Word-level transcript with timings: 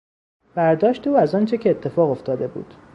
برداشت 0.55 1.07
او 1.07 1.17
از 1.17 1.35
آنچه 1.35 1.57
که 1.57 1.71
اتفاق 1.71 2.09
افتاده 2.11 2.47
بود 2.47 2.73